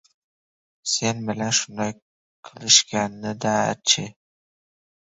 -Sen 0.93 1.21
bilan 1.27 1.53
shunday 1.59 1.95
qilishganidachi? 2.49 4.09